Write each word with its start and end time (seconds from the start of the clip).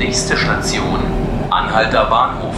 Nächste 0.00 0.34
Station, 0.34 0.98
Anhalter 1.50 2.06
Bahnhof. 2.06 2.54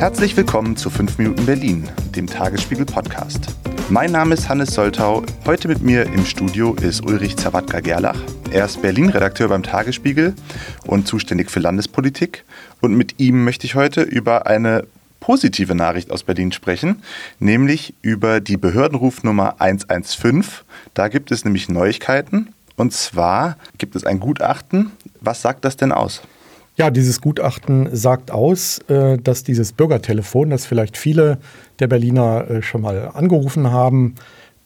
Herzlich 0.00 0.36
willkommen 0.36 0.76
zu 0.76 0.90
5 0.90 1.18
Minuten 1.18 1.46
Berlin, 1.46 1.88
dem 2.16 2.26
Tagesspiegel 2.26 2.84
Podcast. 2.84 3.54
Mein 3.90 4.10
Name 4.10 4.34
ist 4.34 4.48
Hannes 4.48 4.74
Soltau. 4.74 5.22
Heute 5.46 5.68
mit 5.68 5.82
mir 5.82 6.02
im 6.06 6.26
Studio 6.26 6.74
ist 6.74 7.06
Ulrich 7.06 7.36
Zawadka-Gerlach. 7.36 8.18
Er 8.50 8.64
ist 8.64 8.82
Berlin-Redakteur 8.82 9.48
beim 9.48 9.62
Tagesspiegel 9.62 10.34
und 10.88 11.06
zuständig 11.06 11.48
für 11.48 11.60
Landespolitik. 11.60 12.44
Und 12.80 12.96
mit 12.96 13.20
ihm 13.20 13.44
möchte 13.44 13.68
ich 13.68 13.76
heute 13.76 14.02
über 14.02 14.48
eine 14.48 14.88
positive 15.22 15.74
Nachricht 15.74 16.10
aus 16.10 16.24
Berlin 16.24 16.52
sprechen, 16.52 17.02
nämlich 17.38 17.94
über 18.02 18.40
die 18.40 18.56
Behördenrufnummer 18.58 19.54
115. 19.60 20.44
Da 20.92 21.08
gibt 21.08 21.30
es 21.30 21.44
nämlich 21.44 21.68
Neuigkeiten. 21.68 22.52
Und 22.76 22.92
zwar 22.92 23.56
gibt 23.78 23.94
es 23.94 24.04
ein 24.04 24.18
Gutachten. 24.18 24.90
Was 25.20 25.40
sagt 25.40 25.64
das 25.64 25.76
denn 25.76 25.92
aus? 25.92 26.22
Ja, 26.76 26.90
dieses 26.90 27.20
Gutachten 27.20 27.88
sagt 27.94 28.30
aus, 28.30 28.78
äh, 28.88 29.16
dass 29.18 29.44
dieses 29.44 29.72
Bürgertelefon, 29.72 30.50
das 30.50 30.66
vielleicht 30.66 30.96
viele 30.96 31.38
der 31.78 31.86
Berliner 31.86 32.50
äh, 32.50 32.62
schon 32.62 32.80
mal 32.80 33.10
angerufen 33.14 33.70
haben, 33.70 34.16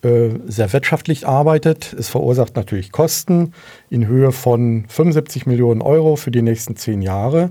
äh, 0.03 0.31
sehr 0.47 0.73
wirtschaftlich 0.73 1.27
arbeitet. 1.27 1.93
Es 1.99 2.09
verursacht 2.09 2.55
natürlich 2.55 2.93
Kosten 2.93 3.53
in 3.91 4.07
Höhe 4.07 4.31
von 4.31 4.85
75 4.89 5.47
Millionen 5.47 5.83
Euro 5.83 6.17
für 6.17 6.31
die 6.31 6.43
nächsten 6.43 6.77
zehn 6.77 7.03
Jahre. 7.03 7.51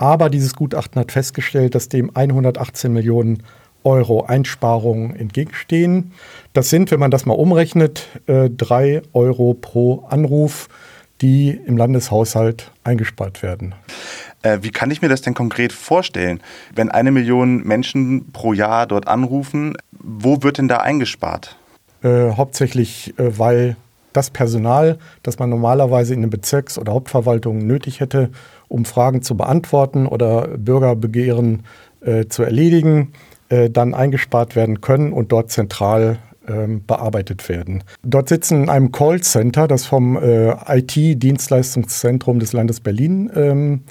Aber 0.00 0.30
dieses 0.30 0.56
Gutachten 0.56 1.00
hat 1.00 1.12
festgestellt, 1.12 1.76
dass 1.76 1.88
dem 1.88 2.10
118 2.14 2.92
Millionen 2.92 3.44
Euro 3.84 4.24
Einsparungen 4.24 5.14
entgegenstehen. 5.14 6.12
Das 6.52 6.70
sind, 6.70 6.90
wenn 6.90 7.00
man 7.00 7.10
das 7.10 7.24
mal 7.24 7.34
umrechnet, 7.34 8.08
drei 8.26 9.00
Euro 9.12 9.54
pro 9.54 10.04
Anruf 10.08 10.68
die 11.20 11.50
im 11.50 11.76
Landeshaushalt 11.76 12.70
eingespart 12.84 13.42
werden. 13.42 13.74
Äh, 14.42 14.58
wie 14.62 14.70
kann 14.70 14.90
ich 14.90 15.02
mir 15.02 15.08
das 15.08 15.22
denn 15.22 15.34
konkret 15.34 15.72
vorstellen? 15.72 16.40
Wenn 16.74 16.90
eine 16.90 17.10
Million 17.10 17.62
Menschen 17.64 18.32
pro 18.32 18.52
Jahr 18.52 18.86
dort 18.86 19.06
anrufen, 19.06 19.76
wo 19.92 20.42
wird 20.42 20.58
denn 20.58 20.68
da 20.68 20.78
eingespart? 20.78 21.56
Äh, 22.02 22.30
hauptsächlich, 22.32 23.14
äh, 23.18 23.38
weil 23.38 23.76
das 24.12 24.30
Personal, 24.30 24.98
das 25.22 25.38
man 25.38 25.50
normalerweise 25.50 26.14
in 26.14 26.22
den 26.22 26.30
Bezirks- 26.30 26.78
oder 26.78 26.92
Hauptverwaltungen 26.92 27.66
nötig 27.66 28.00
hätte, 28.00 28.30
um 28.68 28.84
Fragen 28.84 29.22
zu 29.22 29.36
beantworten 29.36 30.06
oder 30.06 30.48
Bürgerbegehren 30.58 31.64
äh, 32.00 32.26
zu 32.26 32.42
erledigen, 32.42 33.12
äh, 33.48 33.70
dann 33.70 33.94
eingespart 33.94 34.56
werden 34.56 34.80
können 34.80 35.12
und 35.12 35.32
dort 35.32 35.50
zentral 35.50 36.18
ähm, 36.48 36.82
bearbeitet 36.86 37.48
werden. 37.48 37.84
Dort 38.02 38.28
sitzen 38.28 38.64
in 38.64 38.68
einem 38.70 38.92
Callcenter, 38.92 39.68
das 39.68 39.86
vom 39.86 40.16
äh, 40.16 40.54
IT-Dienstleistungszentrum 40.78 42.38
des 42.38 42.52
Landes 42.52 42.80
Berlin 42.80 43.30
ähm, 43.34 43.82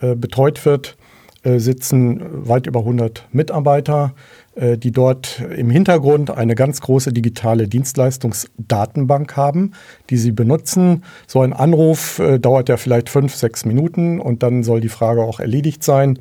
äh, 0.00 0.14
betreut 0.14 0.64
wird, 0.64 0.96
äh, 1.44 1.58
sitzen 1.58 2.20
weit 2.48 2.66
über 2.66 2.80
100 2.80 3.26
Mitarbeiter, 3.32 4.14
die 4.56 4.92
dort 4.92 5.42
im 5.56 5.68
Hintergrund 5.70 6.30
eine 6.30 6.54
ganz 6.54 6.80
große 6.80 7.12
digitale 7.12 7.66
Dienstleistungsdatenbank 7.66 9.36
haben, 9.36 9.72
die 10.10 10.16
sie 10.16 10.32
benutzen. 10.32 11.04
So 11.26 11.40
ein 11.40 11.52
Anruf 11.52 12.18
äh, 12.18 12.38
dauert 12.38 12.68
ja 12.68 12.76
vielleicht 12.76 13.08
fünf, 13.08 13.34
sechs 13.34 13.64
Minuten 13.64 14.20
und 14.20 14.42
dann 14.42 14.62
soll 14.62 14.80
die 14.80 14.88
Frage 14.88 15.22
auch 15.22 15.40
erledigt 15.40 15.82
sein. 15.82 16.18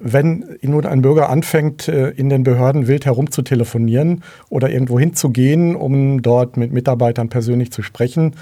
Wenn 0.00 0.56
nun 0.62 0.86
ein 0.86 1.02
Bürger 1.02 1.28
anfängt, 1.28 1.88
äh, 1.88 2.10
in 2.10 2.28
den 2.28 2.44
Behörden 2.44 2.86
wild 2.86 3.04
herumzutelefonieren 3.04 4.22
oder 4.48 4.70
irgendwo 4.70 4.98
hinzugehen, 4.98 5.74
um 5.74 6.22
dort 6.22 6.56
mit 6.56 6.72
Mitarbeitern 6.72 7.28
persönlich 7.28 7.72
zu 7.72 7.82
sprechen, 7.82 8.36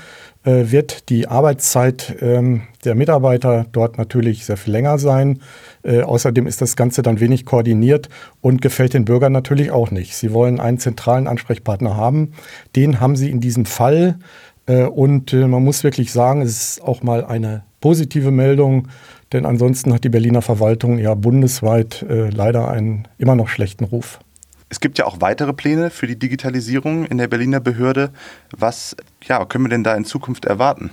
äh, 0.44 0.70
wird 0.70 1.08
die 1.08 1.28
Arbeitszeit 1.28 2.16
ähm, 2.20 2.62
der 2.84 2.94
Mitarbeiter 2.94 3.66
dort 3.72 3.98
natürlich 3.98 4.44
sehr 4.44 4.56
viel 4.56 4.72
länger 4.72 4.98
sein. 4.98 5.40
Äh, 5.82 6.02
außerdem 6.02 6.46
ist 6.46 6.60
das 6.60 6.76
Ganze 6.76 7.02
dann 7.02 7.20
wenig 7.20 7.46
koordiniert 7.46 8.08
und 8.40 8.60
gefällt 8.62 8.94
den 8.94 9.04
Bürgern 9.04 9.15
natürlich 9.20 9.70
auch 9.70 9.90
nicht. 9.90 10.16
Sie 10.16 10.32
wollen 10.32 10.60
einen 10.60 10.78
zentralen 10.78 11.26
Ansprechpartner 11.26 11.96
haben. 11.96 12.32
Den 12.74 13.00
haben 13.00 13.16
sie 13.16 13.30
in 13.30 13.40
diesem 13.40 13.66
Fall. 13.66 14.18
Und 14.66 15.32
man 15.32 15.62
muss 15.62 15.84
wirklich 15.84 16.12
sagen, 16.12 16.42
es 16.42 16.50
ist 16.50 16.82
auch 16.82 17.02
mal 17.02 17.24
eine 17.24 17.62
positive 17.80 18.32
Meldung 18.32 18.88
denn 19.32 19.44
ansonsten 19.44 19.92
hat 19.92 20.04
die 20.04 20.08
Berliner 20.08 20.42
Verwaltung 20.42 20.98
ja 20.98 21.14
bundesweit 21.14 22.02
äh, 22.08 22.30
leider 22.30 22.68
einen 22.68 23.08
immer 23.18 23.34
noch 23.34 23.48
schlechten 23.48 23.84
Ruf. 23.84 24.20
Es 24.68 24.80
gibt 24.80 24.98
ja 24.98 25.06
auch 25.06 25.20
weitere 25.20 25.52
Pläne 25.52 25.90
für 25.90 26.06
die 26.06 26.18
Digitalisierung 26.18 27.04
in 27.06 27.18
der 27.18 27.28
Berliner 27.28 27.60
Behörde. 27.60 28.10
Was 28.56 28.96
ja, 29.24 29.44
können 29.44 29.64
wir 29.64 29.68
denn 29.68 29.84
da 29.84 29.94
in 29.94 30.04
Zukunft 30.04 30.44
erwarten? 30.44 30.90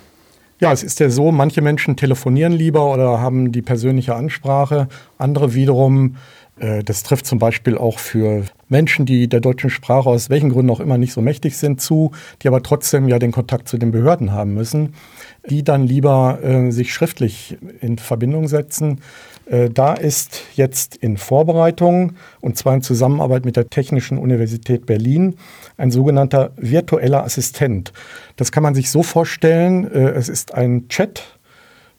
Ja, 0.60 0.72
es 0.72 0.84
ist 0.84 1.00
ja 1.00 1.10
so, 1.10 1.32
manche 1.32 1.62
Menschen 1.62 1.96
telefonieren 1.96 2.54
lieber 2.54 2.92
oder 2.92 3.20
haben 3.20 3.52
die 3.52 3.62
persönliche 3.62 4.16
Ansprache. 4.16 4.88
Andere 5.24 5.54
wiederum, 5.54 6.18
äh, 6.60 6.84
das 6.84 7.04
trifft 7.04 7.26
zum 7.26 7.40
Beispiel 7.40 7.78
auch 7.78 8.00
für 8.00 8.44
Menschen, 8.70 9.06
die 9.06 9.28
der 9.28 9.40
deutschen 9.40 9.70
Sprache 9.70 10.10
aus 10.10 10.30
welchen 10.30 10.50
Gründen 10.50 10.72
auch 10.72 10.80
immer 10.80 10.98
nicht 10.98 11.14
so 11.14 11.22
mächtig 11.22 11.58
sind, 11.58 11.82
zu, 11.82 12.12
die 12.42 12.48
aber 12.48 12.62
trotzdem 12.62 13.08
ja 13.08 13.20
den 13.20 13.32
Kontakt 13.32 13.68
zu 13.68 13.78
den 13.78 13.92
Behörden 13.92 14.32
haben 14.32 14.54
müssen 14.54 14.94
die 15.50 15.64
dann 15.64 15.86
lieber 15.86 16.40
äh, 16.42 16.72
sich 16.72 16.94
schriftlich 16.94 17.58
in 17.82 17.98
Verbindung 17.98 18.48
setzen. 18.48 19.02
Äh, 19.46 19.70
da 19.70 19.94
ist 19.94 20.42
jetzt 20.56 20.96
in 20.96 21.18
Vorbereitung, 21.18 22.14
und 22.40 22.58
zwar 22.58 22.74
in 22.76 22.82
Zusammenarbeit 22.82 23.46
mit 23.46 23.58
der 23.58 23.70
Technischen 23.70 24.18
Universität 24.18 24.86
Berlin, 24.86 25.36
ein 25.78 25.92
sogenannter 25.92 26.52
virtueller 26.56 27.24
Assistent. 27.24 27.92
Das 28.38 28.52
kann 28.52 28.64
man 28.64 28.76
sich 28.76 28.90
so 28.90 29.04
vorstellen, 29.04 29.86
es 29.86 30.30
ist 30.30 30.54
ein 30.54 30.88
Chat, 30.88 31.38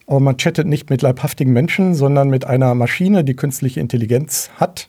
aber 0.07 0.21
man 0.21 0.37
chattet 0.37 0.67
nicht 0.67 0.91
mit 0.91 1.03
leibhaftigen 1.03 1.53
Menschen, 1.53 1.95
sondern 1.95 2.29
mit 2.29 2.47
einer 2.47 2.75
Maschine, 2.75 3.25
die 3.25 3.37
künstliche 3.37 3.81
Intelligenz 3.81 4.51
hat. 4.57 4.89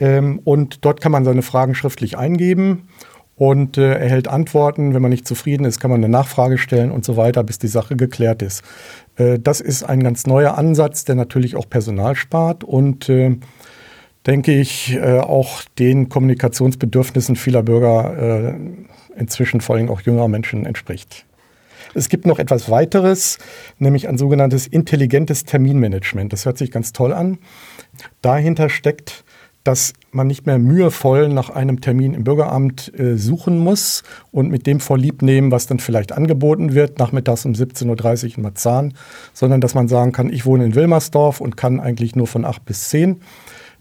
Ähm, 0.00 0.40
und 0.44 0.84
dort 0.84 1.00
kann 1.00 1.12
man 1.12 1.24
seine 1.24 1.42
Fragen 1.42 1.74
schriftlich 1.74 2.18
eingeben 2.18 2.88
und 3.36 3.78
äh, 3.78 3.94
erhält 3.94 4.28
Antworten. 4.28 4.94
Wenn 4.94 5.02
man 5.02 5.10
nicht 5.10 5.26
zufrieden 5.26 5.64
ist, 5.64 5.80
kann 5.80 5.90
man 5.90 6.00
eine 6.00 6.08
Nachfrage 6.08 6.58
stellen 6.58 6.90
und 6.90 7.04
so 7.04 7.16
weiter, 7.16 7.42
bis 7.44 7.58
die 7.58 7.68
Sache 7.68 7.96
geklärt 7.96 8.42
ist. 8.42 8.62
Äh, 9.16 9.38
das 9.38 9.60
ist 9.60 9.82
ein 9.82 10.02
ganz 10.02 10.26
neuer 10.26 10.56
Ansatz, 10.56 11.04
der 11.04 11.14
natürlich 11.14 11.56
auch 11.56 11.68
Personal 11.68 12.16
spart 12.16 12.64
und 12.64 13.08
äh, 13.08 13.36
denke 14.26 14.52
ich 14.52 14.94
äh, 14.94 15.18
auch 15.18 15.62
den 15.78 16.08
Kommunikationsbedürfnissen 16.08 17.36
vieler 17.36 17.62
Bürger 17.62 18.54
äh, 18.54 18.54
inzwischen 19.16 19.60
vor 19.60 19.76
allem 19.76 19.90
auch 19.90 20.00
jüngerer 20.00 20.28
Menschen 20.28 20.66
entspricht. 20.66 21.26
Es 21.94 22.08
gibt 22.08 22.26
noch 22.26 22.38
etwas 22.38 22.70
weiteres, 22.70 23.38
nämlich 23.78 24.08
ein 24.08 24.18
sogenanntes 24.18 24.66
intelligentes 24.66 25.44
Terminmanagement. 25.44 26.32
Das 26.32 26.44
hört 26.44 26.58
sich 26.58 26.70
ganz 26.70 26.92
toll 26.92 27.12
an. 27.12 27.38
Dahinter 28.22 28.68
steckt 28.68 29.24
dass 29.64 29.94
man 30.12 30.26
nicht 30.26 30.46
mehr 30.46 30.58
mühevoll 30.58 31.28
nach 31.30 31.48
einem 31.48 31.80
Termin 31.80 32.12
im 32.12 32.22
Bürgeramt 32.22 32.92
äh, 32.98 33.16
suchen 33.16 33.58
muss 33.58 34.02
und 34.30 34.50
mit 34.50 34.66
dem 34.66 34.78
vorlieb 34.78 35.22
nehmen, 35.22 35.50
was 35.50 35.66
dann 35.66 35.80
vielleicht 35.80 36.12
angeboten 36.12 36.74
wird, 36.74 36.98
nachmittags 36.98 37.46
um 37.46 37.52
17.30 37.52 38.24
Uhr 38.24 38.36
in 38.36 38.42
Marzahn, 38.42 38.94
sondern 39.32 39.62
dass 39.62 39.74
man 39.74 39.88
sagen 39.88 40.12
kann, 40.12 40.30
ich 40.30 40.44
wohne 40.44 40.66
in 40.66 40.74
Wilmersdorf 40.74 41.40
und 41.40 41.56
kann 41.56 41.80
eigentlich 41.80 42.14
nur 42.14 42.26
von 42.26 42.44
8 42.44 42.64
bis 42.64 42.90
10 42.90 43.22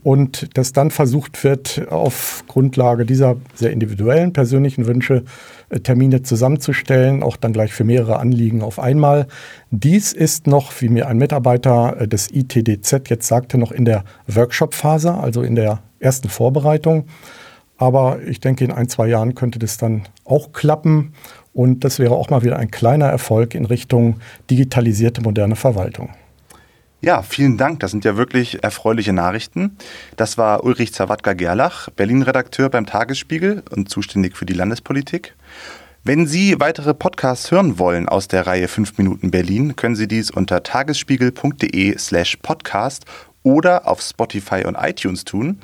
und 0.04 0.58
dass 0.58 0.74
dann 0.74 0.92
versucht 0.92 1.44
wird, 1.44 1.88
auf 1.90 2.44
Grundlage 2.48 3.06
dieser 3.06 3.38
sehr 3.56 3.72
individuellen 3.72 4.34
persönlichen 4.34 4.86
Wünsche 4.86 5.24
äh, 5.70 5.80
Termine 5.80 6.22
zusammenzustellen, 6.22 7.24
auch 7.24 7.38
dann 7.38 7.54
gleich 7.54 7.74
für 7.74 7.86
mehrere 7.86 8.20
Anliegen 8.20 8.62
auf 8.62 8.80
einmal. 8.80 9.28
Dies 9.72 10.14
ist 10.14 10.46
noch, 10.46 10.74
wie 10.82 10.90
mir 10.90 11.08
ein 11.08 11.18
Mitarbeiter 11.18 12.02
äh, 12.02 12.08
des 12.08 12.30
ITDZ 12.32 13.10
jetzt 13.10 13.28
sagte, 13.28 13.58
noch 13.58 13.72
in 13.72 13.86
der 13.86 14.04
Workshop-Phase, 14.28 15.14
also 15.14 15.42
in 15.42 15.56
der 15.56 15.80
ersten 16.00 16.30
Vorbereitung. 16.30 17.06
Aber 17.78 18.20
ich 18.28 18.40
denke, 18.40 18.66
in 18.66 18.72
ein, 18.72 18.90
zwei 18.90 19.08
Jahren 19.08 19.36
könnte 19.36 19.60
das 19.60 19.78
dann 19.78 20.04
auch 20.26 20.52
klappen. 20.52 21.14
Und 21.54 21.84
das 21.84 22.00
wäre 22.00 22.16
auch 22.16 22.30
mal 22.30 22.44
wieder 22.44 22.58
ein 22.58 22.72
kleiner 22.72 23.08
Erfolg 23.08 23.56
in 23.56 23.66
Richtung 23.66 24.18
digitalisierte 24.50 25.22
moderne 25.22 25.56
Verwaltung. 25.56 26.10
Ja, 27.04 27.22
vielen 27.22 27.58
Dank. 27.58 27.82
Das 27.82 27.92
sind 27.92 28.06
ja 28.06 28.16
wirklich 28.16 28.64
erfreuliche 28.64 29.12
Nachrichten. 29.12 29.76
Das 30.16 30.38
war 30.38 30.64
Ulrich 30.64 30.94
Zawadka-Gerlach, 30.94 31.90
Berlin-Redakteur 31.90 32.70
beim 32.70 32.86
Tagesspiegel 32.86 33.62
und 33.72 33.90
zuständig 33.90 34.38
für 34.38 34.46
die 34.46 34.54
Landespolitik. 34.54 35.36
Wenn 36.06 36.28
Sie 36.28 36.62
weitere 36.62 36.94
Podcasts 36.94 37.52
hören 37.52 37.78
wollen 37.78 38.08
aus 38.08 38.30
der 38.30 38.48
Reihe 38.48 38.70
5 38.70 38.98
Minuten 38.98 39.32
Berlin, 39.32 39.76
können 39.76 39.98
Sie 39.98 40.08
dies 40.08 40.32
unter 40.32 40.64
tagesspiegel.de 40.64 41.98
slash 41.98 42.38
podcast 42.38 43.04
oder 43.44 43.86
auf 43.86 44.00
Spotify 44.00 44.64
und 44.66 44.78
iTunes 44.80 45.26
tun. 45.26 45.60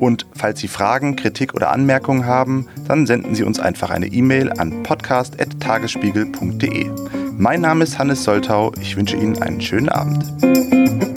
Und 0.00 0.26
falls 0.34 0.58
Sie 0.58 0.66
Fragen, 0.66 1.14
Kritik 1.14 1.54
oder 1.54 1.70
Anmerkungen 1.70 2.26
haben, 2.26 2.66
dann 2.88 3.06
senden 3.06 3.36
Sie 3.36 3.44
uns 3.44 3.60
einfach 3.60 3.90
eine 3.90 4.08
E-Mail 4.08 4.50
an 4.50 4.82
podcast.tagesspiegel.de. 4.82 7.21
Mein 7.42 7.60
Name 7.60 7.82
ist 7.82 7.98
Hannes 7.98 8.22
Soltau. 8.22 8.70
Ich 8.80 8.94
wünsche 8.94 9.16
Ihnen 9.16 9.42
einen 9.42 9.60
schönen 9.60 9.88
Abend. 9.88 11.11